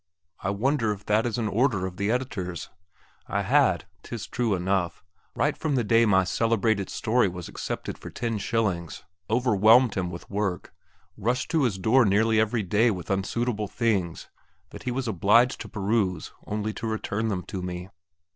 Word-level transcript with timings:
I 0.39 0.49
wonder 0.49 0.91
if 0.91 1.05
that 1.05 1.27
is 1.27 1.37
an 1.37 1.47
order 1.47 1.85
of 1.85 1.97
the 1.97 2.09
editor's. 2.09 2.69
I 3.27 3.43
had, 3.43 3.85
'tis 4.01 4.25
true 4.25 4.55
enough, 4.55 5.03
right 5.35 5.55
from 5.55 5.75
the 5.75 5.83
day 5.83 6.07
my 6.07 6.23
celebrated 6.23 6.89
story 6.89 7.27
was 7.27 7.47
accepted 7.47 7.99
for 7.99 8.09
ten 8.09 8.39
shillings, 8.39 9.03
overwhelmed 9.29 9.93
him 9.93 10.09
with 10.09 10.27
work, 10.27 10.73
rushed 11.17 11.51
to 11.51 11.65
his 11.65 11.77
door 11.77 12.03
nearly 12.03 12.39
every 12.39 12.63
day 12.63 12.89
with 12.89 13.11
unsuitable 13.11 13.67
things 13.67 14.27
that 14.71 14.81
he 14.85 14.91
was 14.91 15.07
obliged 15.07 15.61
to 15.61 15.69
peruse 15.69 16.33
only 16.47 16.73
to 16.73 16.87
return 16.87 17.27
them 17.27 17.43
to 17.43 17.61
me. 17.61 17.89